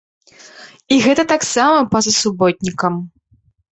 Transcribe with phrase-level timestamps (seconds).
[0.95, 2.93] І гэта таксама па-за суботнікам.